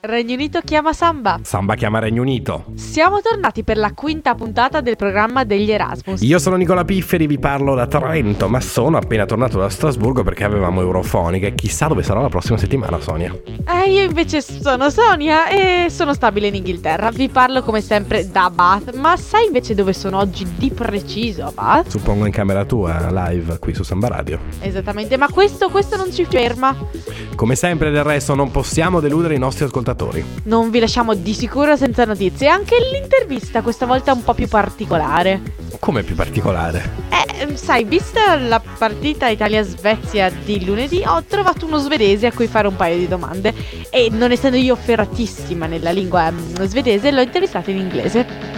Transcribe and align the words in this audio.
Regno 0.00 0.34
Unito 0.34 0.60
chiama 0.60 0.92
Samba. 0.92 1.40
Samba 1.42 1.74
chiama 1.74 1.98
Regno 1.98 2.22
Unito. 2.22 2.66
Siamo 2.76 3.20
tornati 3.20 3.64
per 3.64 3.76
la 3.76 3.92
quinta 3.94 4.36
puntata 4.36 4.80
del 4.80 4.94
programma 4.94 5.42
degli 5.42 5.72
Erasmus. 5.72 6.20
Io 6.22 6.38
sono 6.38 6.54
Nicola 6.54 6.84
Pifferi, 6.84 7.26
vi 7.26 7.40
parlo 7.40 7.74
da 7.74 7.88
Trento, 7.88 8.46
ma 8.48 8.60
sono 8.60 8.96
appena 8.96 9.26
tornato 9.26 9.58
da 9.58 9.68
Strasburgo 9.68 10.22
perché 10.22 10.44
avevamo 10.44 10.82
Eurofonica 10.82 11.48
e 11.48 11.56
chissà 11.56 11.88
dove 11.88 12.04
sarò 12.04 12.20
la 12.22 12.28
prossima 12.28 12.56
settimana, 12.56 13.00
Sonia. 13.00 13.36
Eh, 13.66 13.90
io 13.90 14.04
invece 14.04 14.40
sono 14.40 14.88
Sonia 14.88 15.48
e 15.48 15.90
sono 15.90 16.14
stabile 16.14 16.46
in 16.46 16.54
Inghilterra. 16.54 17.10
Vi 17.10 17.28
parlo 17.28 17.64
come 17.64 17.80
sempre 17.80 18.30
da 18.30 18.50
Bath, 18.50 18.94
ma 18.94 19.16
sai 19.16 19.46
invece 19.46 19.74
dove 19.74 19.92
sono 19.92 20.18
oggi 20.18 20.46
di 20.58 20.70
preciso, 20.70 21.50
Bath? 21.52 21.88
Suppongo 21.88 22.24
in 22.24 22.32
camera 22.32 22.64
tua, 22.64 23.08
live 23.10 23.58
qui 23.58 23.74
su 23.74 23.82
Samba 23.82 24.06
Radio. 24.06 24.38
Esattamente, 24.60 25.16
ma 25.16 25.26
questo, 25.28 25.70
questo 25.70 25.96
non 25.96 26.12
ci 26.12 26.24
ferma. 26.24 26.72
Come 27.34 27.56
sempre 27.56 27.90
del 27.90 28.04
resto 28.04 28.36
non 28.36 28.52
possiamo 28.52 29.00
deludere 29.00 29.34
i 29.34 29.38
nostri 29.38 29.64
ascoltatori. 29.64 29.86
Non 30.44 30.70
vi 30.70 30.78
lasciamo 30.78 31.14
di 31.14 31.32
sicuro 31.34 31.76
senza 31.76 32.04
notizie. 32.04 32.48
Anche 32.48 32.76
l'intervista 32.92 33.62
questa 33.62 33.86
volta 33.86 34.12
è 34.12 34.14
un 34.14 34.24
po' 34.24 34.34
più 34.34 34.48
particolare. 34.48 35.40
Come 35.78 36.02
più 36.02 36.14
particolare? 36.14 36.90
Eh, 37.10 37.56
sai, 37.56 37.84
vista 37.84 38.36
la 38.36 38.60
partita 38.60 39.28
Italia-Svezia 39.28 40.30
di 40.30 40.64
lunedì, 40.64 41.02
ho 41.06 41.22
trovato 41.24 41.66
uno 41.66 41.78
svedese 41.78 42.26
a 42.26 42.32
cui 42.32 42.46
fare 42.46 42.66
un 42.66 42.76
paio 42.76 42.98
di 42.98 43.08
domande. 43.08 43.54
E 43.90 44.08
non 44.10 44.32
essendo 44.32 44.56
io 44.56 44.76
ferratissima 44.76 45.66
nella 45.66 45.90
lingua 45.90 46.30
mm, 46.30 46.62
svedese, 46.62 47.10
l'ho 47.10 47.20
intervistato 47.20 47.70
in 47.70 47.78
inglese. 47.78 48.57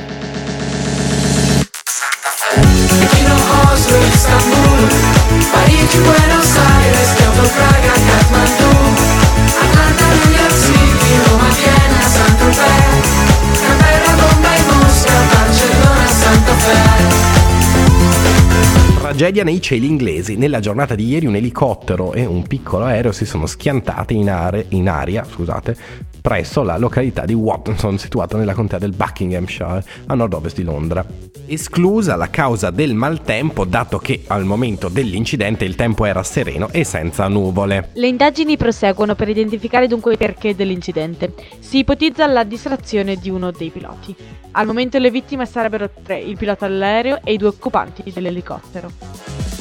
Tragedia 19.21 19.45
nei 19.45 19.61
cieli 19.61 19.87
inglesi. 19.87 20.37
Nella 20.37 20.61
giornata 20.61 20.95
di 20.95 21.07
ieri 21.07 21.27
un 21.27 21.37
elicottero 21.37 22.15
e 22.15 22.25
un 22.25 22.47
piccolo 22.47 22.87
aereo 22.87 23.13
si 23.13 23.27
sono 23.27 23.45
schiantati 23.45 24.17
in, 24.17 24.31
are- 24.31 24.65
in 24.71 24.89
aria 24.89 25.27
scusate, 25.31 25.77
presso 26.21 26.63
la 26.63 26.77
località 26.77 27.25
di 27.25 27.35
Watson, 27.35 27.99
situata 27.99 28.37
nella 28.37 28.55
contea 28.55 28.79
del 28.79 28.93
Buckinghamshire, 28.93 29.85
a 30.07 30.15
nord-ovest 30.15 30.57
di 30.57 30.63
Londra. 30.63 31.05
Esclusa 31.47 32.17
la 32.17 32.31
causa 32.31 32.71
del 32.71 32.95
maltempo, 32.95 33.65
dato 33.65 33.99
che 33.99 34.23
al 34.27 34.45
momento 34.45 34.89
dell'incidente 34.89 35.65
il 35.65 35.75
tempo 35.75 36.05
era 36.05 36.23
sereno 36.23 36.69
e 36.71 36.85
senza 36.85 37.27
nuvole. 37.29 37.91
Le 37.95 38.07
indagini 38.07 38.57
proseguono 38.57 39.15
per 39.15 39.29
identificare 39.29 39.87
dunque 39.87 40.13
il 40.13 40.19
perché 40.19 40.55
dell'incidente. 40.55 41.33
Si 41.59 41.79
ipotizza 41.79 42.27
la 42.27 42.45
distrazione 42.45 43.17
di 43.17 43.31
uno 43.31 43.51
dei 43.51 43.71
piloti. 43.71 44.15
Al 44.53 44.67
momento 44.67 44.99
le 44.99 45.11
vittime 45.11 45.47
sarebbero 45.47 45.91
tre, 46.03 46.19
il 46.19 46.37
pilota 46.37 46.67
dell'aereo 46.67 47.21
e 47.25 47.33
i 47.33 47.37
due 47.37 47.49
occupanti 47.49 48.11
dell'elicottero. 48.13 49.60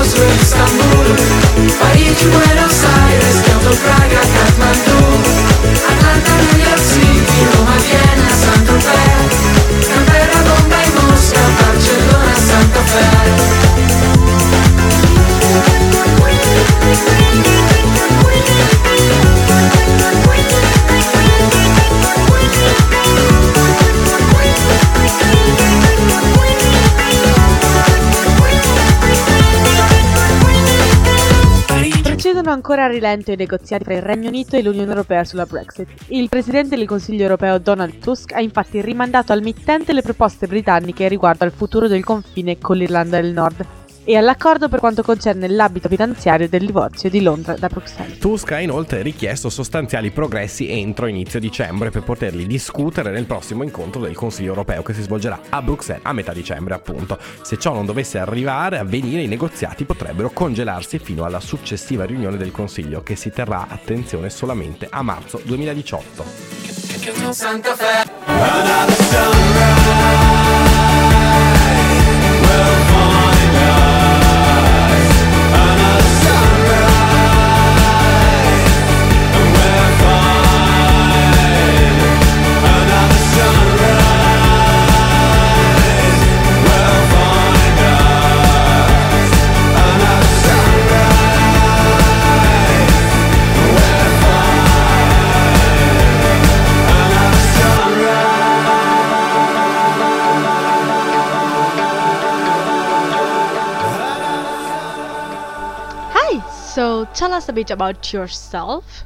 Oslo, 0.00 0.24
Istambul, 0.42 1.06
Paris 1.80 2.18
Buenos 2.32 2.76
Aires, 3.06 3.36
Kyoto, 3.44 3.76
Praga, 3.82 4.20
ancora 32.56 32.84
a 32.84 32.88
rilento 32.88 33.30
i 33.30 33.36
negoziati 33.36 33.84
tra 33.84 33.94
il 33.94 34.02
Regno 34.02 34.28
Unito 34.28 34.56
e 34.56 34.62
l'Unione 34.62 34.90
Europea 34.90 35.24
sulla 35.24 35.46
Brexit. 35.46 35.86
Il 36.08 36.28
presidente 36.28 36.74
del 36.74 36.86
Consiglio 36.86 37.22
europeo 37.22 37.58
Donald 37.58 37.98
Tusk 37.98 38.32
ha 38.32 38.40
infatti 38.40 38.80
rimandato 38.80 39.32
al 39.32 39.42
mittente 39.42 39.92
le 39.92 40.02
proposte 40.02 40.46
britanniche 40.46 41.06
riguardo 41.06 41.44
al 41.44 41.52
futuro 41.52 41.86
del 41.86 42.02
confine 42.02 42.58
con 42.58 42.76
l'Irlanda 42.76 43.20
del 43.20 43.32
Nord 43.32 43.85
e 44.06 44.16
all'accordo 44.16 44.68
per 44.68 44.78
quanto 44.78 45.02
concerne 45.02 45.48
l'abito 45.48 45.88
finanziario 45.88 46.48
del 46.48 46.64
divorzio 46.64 47.10
di 47.10 47.20
Londra 47.20 47.56
da 47.56 47.66
Bruxelles. 47.66 48.18
Tusk 48.18 48.52
ha 48.52 48.60
inoltre 48.60 49.02
richiesto 49.02 49.50
sostanziali 49.50 50.12
progressi 50.12 50.70
entro 50.70 51.08
inizio 51.08 51.40
dicembre 51.40 51.90
per 51.90 52.04
poterli 52.04 52.46
discutere 52.46 53.10
nel 53.10 53.26
prossimo 53.26 53.64
incontro 53.64 54.00
del 54.00 54.14
Consiglio 54.14 54.50
europeo 54.50 54.82
che 54.82 54.94
si 54.94 55.02
svolgerà 55.02 55.40
a 55.50 55.60
Bruxelles 55.60 56.04
a 56.04 56.12
metà 56.12 56.32
dicembre 56.32 56.74
appunto. 56.74 57.18
Se 57.42 57.58
ciò 57.58 57.74
non 57.74 57.84
dovesse 57.84 58.18
arrivare 58.18 58.78
a 58.78 58.84
venire 58.84 59.22
i 59.22 59.26
negoziati 59.26 59.84
potrebbero 59.84 60.30
congelarsi 60.30 61.00
fino 61.00 61.24
alla 61.24 61.40
successiva 61.40 62.04
riunione 62.04 62.36
del 62.36 62.52
Consiglio 62.52 63.02
che 63.02 63.16
si 63.16 63.30
terrà 63.30 63.66
attenzione 63.68 64.30
solamente 64.30 64.86
a 64.88 65.02
marzo 65.02 65.40
2018. 65.44 66.24
Santa 67.32 67.74
Fe 67.74 69.45
tell 107.26 107.34
us 107.34 107.48
a 107.48 107.52
bit 107.52 107.72
about 107.72 108.12
yourself. 108.12 109.02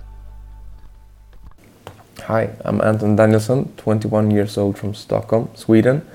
Hi, 2.25 2.51
I'm 2.67 2.83
Anton 2.83 3.17
Danielsson, 3.17 3.75
21 3.79 4.31
years 4.31 4.59
old 4.59 4.77
from 4.77 4.93
Stockholm, 4.93 5.49
Sweden. 5.55 6.07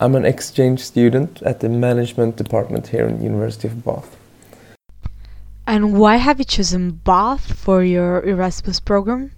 I'm 0.00 0.14
an 0.14 0.24
exchange 0.24 0.80
student 0.80 1.42
at 1.42 1.60
the 1.60 1.68
management 1.68 2.36
department 2.36 2.86
here 2.86 3.06
in 3.06 3.22
University 3.22 3.68
of 3.68 3.84
Bath. 3.84 4.16
And 5.66 5.98
why 5.98 6.16
have 6.16 6.38
you 6.38 6.46
chosen 6.46 6.92
Bath 6.92 7.52
for 7.52 7.84
your 7.84 8.24
Erasmus 8.24 8.80
program? 8.80 9.32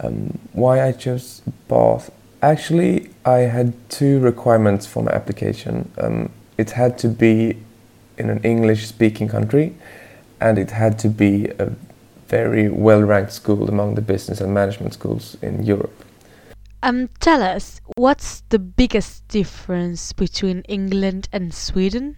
Um, 0.00 0.36
why 0.52 0.84
I 0.84 0.90
chose 0.90 1.42
Bath? 1.68 2.10
Actually, 2.42 3.10
I 3.24 3.46
had 3.56 3.72
two 3.88 4.18
requirements 4.18 4.84
for 4.84 5.04
my 5.04 5.12
application. 5.12 5.92
Um, 5.98 6.30
it 6.58 6.70
had 6.70 6.98
to 6.98 7.08
be 7.08 7.56
in 8.18 8.30
an 8.30 8.40
English-speaking 8.42 9.28
country, 9.28 9.76
and 10.40 10.58
it 10.58 10.70
had 10.70 10.98
to 11.00 11.08
be 11.08 11.46
a 11.58 11.72
very 12.28 12.68
well-ranked 12.68 13.32
school 13.32 13.68
among 13.68 13.94
the 13.96 14.02
business 14.02 14.40
and 14.40 14.54
management 14.54 14.94
schools 14.94 15.36
in 15.42 15.64
Europe. 15.64 16.04
Um, 16.82 17.08
tell 17.18 17.42
us, 17.42 17.80
what's 17.96 18.42
the 18.48 18.58
biggest 18.58 19.26
difference 19.28 20.12
between 20.12 20.62
England 20.62 21.28
and 21.32 21.52
Sweden? 21.52 22.16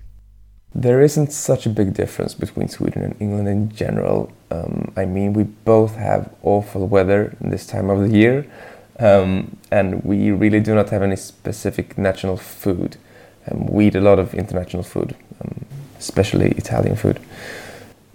There 0.75 1.03
isn't 1.03 1.33
such 1.33 1.67
a 1.67 1.69
big 1.69 1.95
difference 1.95 2.35
between 2.35 2.69
Sweden 2.69 3.03
and 3.03 3.17
England 3.21 3.49
in 3.49 3.75
general. 3.75 4.33
Um, 4.51 4.93
I 4.97 5.05
mean, 5.05 5.33
we 5.33 5.43
both 5.43 5.97
have 5.97 6.33
awful 6.43 6.87
weather 6.87 7.37
this 7.41 7.67
time 7.67 7.91
of 7.91 8.01
the 8.01 8.17
year, 8.17 8.47
um, 8.99 9.57
and 9.71 10.05
we 10.05 10.31
really 10.31 10.61
do 10.61 10.75
not 10.75 10.91
have 10.91 11.03
any 11.03 11.17
specific 11.17 11.99
national 11.99 12.37
food. 12.37 12.97
Um, 13.51 13.67
we 13.67 13.89
eat 13.89 13.97
a 13.97 14.01
lot 14.01 14.19
of 14.19 14.33
international 14.33 14.83
food, 14.83 15.17
um, 15.41 15.65
especially 15.99 16.53
Italian 16.53 16.97
food. 16.97 17.19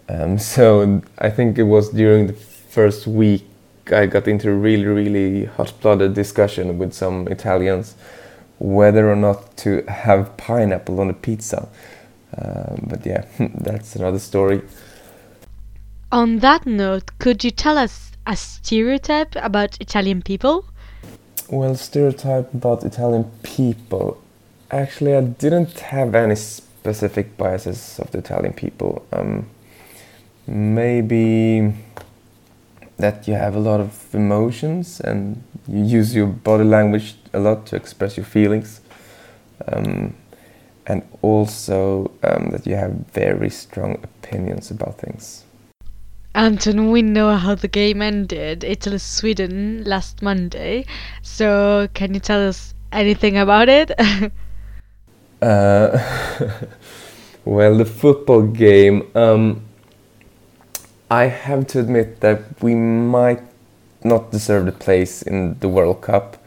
Um, 0.10 0.38
so 0.40 1.02
I 1.18 1.30
think 1.30 1.58
it 1.58 1.64
was 1.64 1.90
during 1.90 2.28
the 2.28 2.34
first 2.34 3.08
week 3.08 3.46
I 3.92 4.06
got 4.06 4.28
into 4.28 4.50
a 4.50 4.54
really, 4.54 4.86
really 4.86 5.46
hot-blooded 5.46 6.14
discussion 6.14 6.78
with 6.78 6.94
some 6.94 7.28
Italians 7.28 7.96
whether 8.60 9.10
or 9.10 9.16
not 9.16 9.56
to 9.58 9.84
have 9.84 10.36
pineapple 10.38 11.00
on 11.00 11.10
a 11.10 11.14
pizza. 11.14 11.68
Um, 12.38 12.88
but 12.90 13.06
yeah, 13.06 13.26
that's 13.56 13.96
another 13.96 14.20
story. 14.20 14.62
On 16.12 16.40
that 16.40 16.66
note, 16.66 17.12
could 17.20 17.44
you 17.44 17.52
tell 17.52 17.78
us 17.78 18.12
a 18.26 18.36
stereotype 18.36 19.36
about 19.36 19.80
Italian 19.80 20.22
people? 20.22 20.66
Well, 21.50 21.76
stereotype 21.76 22.54
about 22.54 22.84
Italian 22.84 23.32
people. 23.44 24.22
Actually, 24.72 25.16
I 25.16 25.22
didn't 25.22 25.80
have 25.80 26.14
any 26.16 26.36
specific 26.36 27.38
biases 27.38 28.00
of 28.00 28.12
the 28.12 28.18
Italian 28.18 28.54
people. 28.54 29.06
Um, 29.14 29.48
maybe 30.48 31.74
that 32.98 33.28
you 33.28 33.36
have 33.36 33.56
a 33.56 33.60
lot 33.60 33.80
of 33.80 34.14
emotions 34.14 35.00
and 35.02 35.44
you 35.68 35.84
use 35.84 36.16
your 36.16 36.28
body 36.28 36.64
language 36.64 37.16
a 37.34 37.40
lot 37.40 37.66
to 37.68 37.76
express 37.76 38.18
your 38.18 38.26
feelings. 38.26 38.82
Um, 39.68 40.16
and 40.88 41.08
also 41.22 42.12
um, 42.24 42.50
that 42.52 42.66
you 42.66 42.76
have 42.76 42.92
very 43.14 43.50
strong 43.50 43.96
opinions 44.04 44.72
about 44.72 44.98
things. 44.98 45.44
Anton, 46.34 46.92
we 46.92 47.02
know 47.02 47.36
how 47.36 47.56
the 47.56 47.68
game 47.68 48.02
ended. 48.02 48.64
Italy 48.64 49.00
Sweden 49.00 49.84
last 49.86 50.22
Monday. 50.22 50.86
So, 51.24 51.90
can 51.94 52.14
you 52.14 52.20
tell 52.20 52.48
us 52.48 52.74
anything 52.92 53.38
about 53.38 53.70
it? 53.70 53.92
uh, 55.42 55.98
well, 57.46 57.78
the 57.78 57.86
football 57.86 58.44
game. 58.44 59.10
Um, 59.16 59.67
I 61.10 61.26
have 61.26 61.68
to 61.68 61.80
admit 61.80 62.20
that 62.20 62.62
we 62.62 62.76
might 62.76 63.42
not 64.04 64.32
deserve 64.32 64.66
the 64.66 64.72
place 64.72 65.22
in 65.22 65.58
the 65.60 65.70
World 65.70 66.02
Cup. 66.02 66.38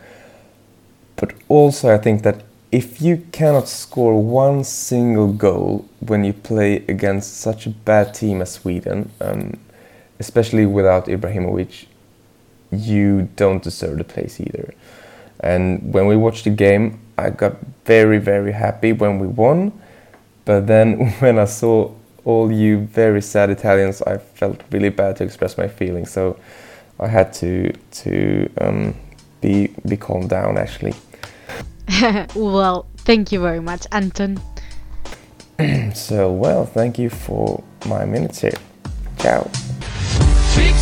But 1.17 1.33
also, 1.49 1.93
I 1.95 1.99
think 1.99 2.23
that 2.23 2.43
if 2.71 3.03
you 3.03 3.27
cannot 3.33 3.69
score 3.69 4.23
one 4.23 4.65
single 4.65 5.33
goal 5.33 5.89
when 6.01 6.25
you 6.25 6.33
play 6.33 6.85
against 6.89 7.39
such 7.39 7.67
a 7.67 7.71
bad 7.71 8.15
team 8.15 8.41
as 8.43 8.53
Sweden, 8.53 9.11
um, 9.21 9.59
especially 10.19 10.67
without 10.67 11.07
Ibrahimovic, 11.07 11.87
you 12.71 13.29
don't 13.37 13.63
deserve 13.63 13.99
the 13.99 14.05
place 14.05 14.41
either. 14.41 14.75
And 15.41 15.93
when 15.93 16.07
we 16.07 16.17
watched 16.17 16.45
the 16.45 16.51
game, 16.51 17.01
I 17.19 17.31
got 17.31 17.57
very, 17.85 18.19
very 18.19 18.53
happy 18.53 18.93
when 18.93 19.19
we 19.19 19.27
won. 19.27 19.73
But 20.45 20.67
then 20.67 21.11
when 21.21 21.39
I 21.39 21.47
saw 21.47 21.93
all 22.25 22.53
you 22.53 22.81
very 22.81 23.23
sad 23.23 23.51
Italians, 23.51 24.03
I 24.03 24.19
felt 24.19 24.63
really 24.71 24.91
bad 24.91 25.17
to 25.17 25.25
express 25.25 25.57
my 25.57 25.69
feelings. 25.69 26.11
So 26.11 26.39
I 26.99 27.09
had 27.09 27.33
to 27.35 27.73
to 27.73 28.51
um, 28.61 28.95
be 29.41 29.69
be 29.89 29.97
calmed 29.97 30.31
down 30.31 30.59
actually. 30.59 30.95
well, 32.35 32.87
thank 32.99 33.33
you 33.33 33.41
very 33.41 33.61
much, 33.61 33.87
Anton. 33.93 34.41
so 35.95 36.33
well, 36.33 36.67
thank 36.67 36.99
you 36.99 37.11
for 37.11 37.63
my 37.87 38.05
minutes 38.05 38.41
here. 38.41 38.59
Ciao. 39.19 39.51
Big 40.57 40.75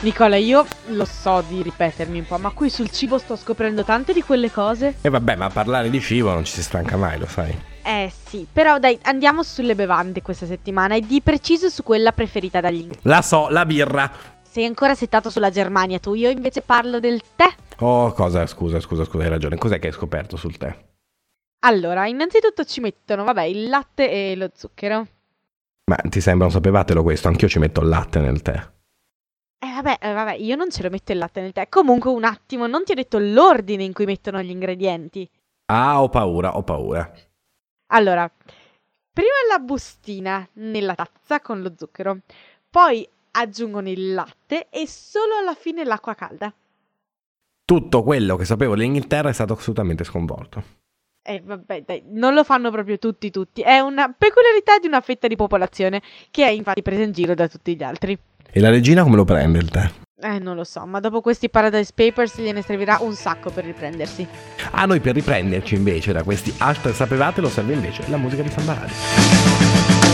Nicola, 0.00 0.36
io 0.36 0.64
lo 0.90 1.04
so 1.04 1.42
di 1.48 1.60
ripetermi 1.60 2.20
un 2.20 2.24
po', 2.24 2.38
ma 2.38 2.50
qui 2.50 2.70
sul 2.70 2.88
cibo 2.88 3.18
sto 3.18 3.34
scoprendo 3.34 3.82
tante 3.82 4.12
di 4.12 4.22
quelle 4.22 4.48
cose. 4.48 4.98
E 5.00 5.08
vabbè, 5.08 5.34
ma 5.34 5.50
parlare 5.50 5.90
di 5.90 6.00
cibo 6.00 6.30
non 6.30 6.44
ci 6.44 6.52
si 6.52 6.62
stanca 6.62 6.96
mai, 6.96 7.18
lo 7.18 7.26
sai. 7.26 7.52
Eh 7.82 8.12
sì, 8.26 8.46
però 8.50 8.78
dai, 8.78 8.96
andiamo 9.02 9.42
sulle 9.42 9.74
bevande 9.74 10.22
questa 10.22 10.46
settimana 10.46 10.94
e 10.94 11.00
di 11.00 11.20
preciso 11.20 11.68
su 11.68 11.82
quella 11.82 12.12
preferita 12.12 12.60
dagli 12.60 12.82
inglesi. 12.82 13.00
La 13.02 13.22
so, 13.22 13.48
la 13.48 13.66
birra. 13.66 14.08
Sei 14.40 14.64
ancora 14.64 14.94
settato 14.94 15.30
sulla 15.30 15.50
Germania 15.50 15.98
tu, 15.98 16.14
io 16.14 16.30
invece 16.30 16.62
parlo 16.62 17.00
del 17.00 17.20
tè. 17.34 17.52
Oh, 17.78 18.12
cosa? 18.12 18.46
Scusa, 18.46 18.78
scusa, 18.78 19.04
scusa, 19.04 19.24
hai 19.24 19.28
ragione. 19.28 19.56
Cos'è 19.56 19.80
che 19.80 19.88
hai 19.88 19.92
scoperto 19.92 20.36
sul 20.36 20.56
tè? 20.56 20.76
Allora, 21.66 22.06
innanzitutto 22.06 22.62
ci 22.64 22.80
mettono, 22.80 23.24
vabbè, 23.24 23.42
il 23.42 23.68
latte 23.68 24.08
e 24.08 24.36
lo 24.36 24.48
zucchero. 24.54 25.06
Ma 25.86 25.96
ti 26.08 26.20
sembra 26.20 26.46
non 26.46 26.54
sapevatelo 26.54 27.02
questo? 27.02 27.26
Anch'io 27.26 27.48
ci 27.48 27.58
metto 27.58 27.80
il 27.80 27.88
latte 27.88 28.20
nel 28.20 28.42
tè. 28.42 28.76
Eh 29.60 29.72
vabbè, 29.72 29.98
eh, 30.00 30.12
vabbè, 30.12 30.34
io 30.34 30.54
non 30.54 30.70
ce 30.70 30.82
lo 30.82 30.90
metto 30.90 31.12
il 31.12 31.18
latte 31.18 31.40
nel 31.40 31.52
tè. 31.52 31.68
Comunque 31.68 32.10
un 32.10 32.24
attimo, 32.24 32.66
non 32.66 32.84
ti 32.84 32.92
ho 32.92 32.94
detto 32.94 33.18
l'ordine 33.18 33.82
in 33.82 33.92
cui 33.92 34.04
mettono 34.04 34.40
gli 34.40 34.50
ingredienti. 34.50 35.28
Ah, 35.66 36.00
ho 36.00 36.08
paura, 36.08 36.56
ho 36.56 36.62
paura. 36.62 37.10
Allora, 37.88 38.30
prima 39.12 39.34
la 39.50 39.58
bustina 39.58 40.46
nella 40.54 40.94
tazza 40.94 41.40
con 41.40 41.60
lo 41.60 41.72
zucchero, 41.76 42.18
poi 42.70 43.06
aggiungono 43.32 43.88
il 43.88 44.14
latte 44.14 44.68
e 44.70 44.86
solo 44.86 45.34
alla 45.36 45.54
fine 45.54 45.84
l'acqua 45.84 46.14
calda. 46.14 46.52
Tutto 47.64 48.02
quello 48.02 48.36
che 48.36 48.44
sapevo 48.44 48.74
dell'Inghilterra 48.74 49.28
è 49.28 49.32
stato 49.32 49.54
assolutamente 49.54 50.04
sconvolto. 50.04 50.76
E 51.20 51.42
vabbè, 51.44 51.82
dai, 51.82 52.02
non 52.06 52.32
lo 52.32 52.44
fanno 52.44 52.70
proprio 52.70 52.96
tutti 52.96 53.30
tutti. 53.30 53.60
È 53.60 53.80
una 53.80 54.10
peculiarità 54.10 54.78
di 54.78 54.86
una 54.86 55.02
fetta 55.02 55.26
di 55.26 55.36
popolazione 55.36 56.00
che 56.30 56.46
è 56.46 56.48
infatti 56.48 56.80
presa 56.80 57.02
in 57.02 57.12
giro 57.12 57.34
da 57.34 57.48
tutti 57.48 57.76
gli 57.76 57.82
altri. 57.82 58.18
E 58.50 58.60
la 58.60 58.70
regina 58.70 59.02
come 59.02 59.16
lo 59.16 59.24
prende 59.24 59.58
il 59.58 59.68
tè? 59.68 59.90
Eh, 60.20 60.38
non 60.40 60.56
lo 60.56 60.64
so, 60.64 60.84
ma 60.84 60.98
dopo 60.98 61.20
questi 61.20 61.48
Paradise 61.48 61.92
Papers 61.94 62.40
gliene 62.40 62.62
servirà 62.62 62.98
un 63.00 63.14
sacco 63.14 63.50
per 63.50 63.64
riprendersi. 63.64 64.26
A 64.72 64.84
noi 64.84 64.98
per 65.00 65.14
riprenderci 65.14 65.76
invece 65.76 66.12
da 66.12 66.24
questi 66.24 66.52
hashtag 66.58 66.92
sapevatelo 66.92 67.48
serve 67.48 67.74
invece 67.74 68.02
la 68.08 68.16
musica 68.16 68.42
di 68.42 68.50
Samba 68.50 68.74
Radio. 68.74 70.07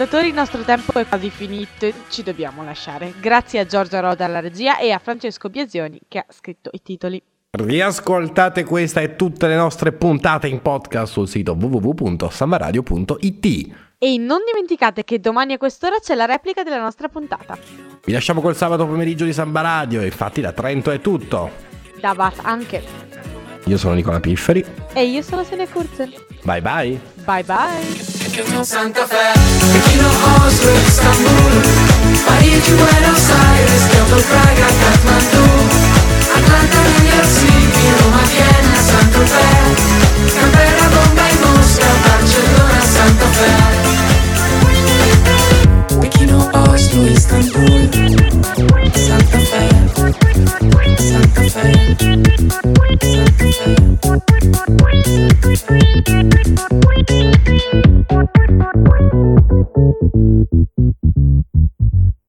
Ascoltatori, 0.00 0.28
il 0.28 0.34
nostro 0.34 0.62
tempo 0.62 0.98
è 0.98 1.06
quasi 1.06 1.28
finito 1.28 1.84
e 1.84 1.92
ci 2.08 2.22
dobbiamo 2.22 2.64
lasciare. 2.64 3.12
Grazie 3.20 3.58
a 3.58 3.66
Giorgia 3.66 4.00
Roda 4.00 4.24
alla 4.24 4.40
regia 4.40 4.78
e 4.78 4.92
a 4.92 4.98
Francesco 4.98 5.50
Biasioni 5.50 6.00
che 6.08 6.18
ha 6.18 6.24
scritto 6.30 6.70
i 6.72 6.80
titoli. 6.82 7.22
Riascoltate 7.50 8.64
questa 8.64 9.00
e 9.00 9.14
tutte 9.16 9.46
le 9.46 9.56
nostre 9.56 9.92
puntate 9.92 10.48
in 10.48 10.62
podcast 10.62 11.12
sul 11.12 11.28
sito 11.28 11.52
www.sambaradio.it. 11.52 13.74
E 13.98 14.16
non 14.16 14.38
dimenticate 14.46 15.04
che 15.04 15.20
domani 15.20 15.52
a 15.52 15.58
quest'ora 15.58 15.98
c'è 15.98 16.14
la 16.14 16.24
replica 16.24 16.62
della 16.62 16.80
nostra 16.80 17.08
puntata. 17.08 17.58
Vi 18.02 18.12
lasciamo 18.12 18.40
col 18.40 18.56
sabato 18.56 18.86
pomeriggio 18.86 19.26
di 19.26 19.34
Samba 19.34 19.60
Radio 19.60 20.02
infatti 20.02 20.40
da 20.40 20.52
Trento 20.52 20.90
è 20.90 21.02
tutto. 21.02 21.50
Da 22.00 22.14
Bath 22.14 22.38
anche. 22.42 22.82
Io 23.66 23.76
sono 23.76 23.92
Nicola 23.92 24.20
Pifferi. 24.20 24.64
E 24.94 25.04
io 25.04 25.20
sono 25.20 25.44
Sene 25.44 25.68
Kurzen. 25.68 26.10
Bye 26.44 26.62
bye. 26.62 26.98
Bye 27.26 27.44
bye. 27.44 28.19
Santa 28.64 29.06
Fe, 29.08 29.32
Pechino, 29.72 30.08
Oslo, 30.08 30.70
Istanbul, 30.86 31.52
Parigi, 32.24 32.72
Buenos 32.74 33.28
Aires, 33.28 33.82
Kyoto, 33.90 34.22
Praga, 34.22 34.66
Kathmandu, 34.80 35.46
Atlanta, 36.36 36.78
New 36.78 37.10
York 37.12 37.26
City, 37.26 37.90
Roma, 37.98 38.22
Vienna, 38.30 38.76
Fe, 39.26 39.48
Canberra, 40.38 40.88
Bombay, 40.94 41.34
Mosca, 41.42 41.86
Barcellona, 42.04 42.80
Santa 42.82 43.26
Fe. 43.26 43.79